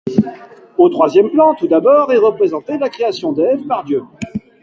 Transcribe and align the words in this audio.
Au 0.79 0.89
troisième 0.89 1.29
plan, 1.29 1.53
tout 1.53 1.67
d'abord, 1.67 2.11
est 2.11 2.17
représentée 2.17 2.79
la 2.79 2.89
création 2.89 3.33
d'Ève 3.33 3.67
par 3.67 3.83
Dieu. 3.83 4.01